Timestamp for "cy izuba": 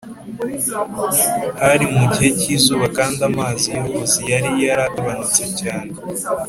2.39-2.85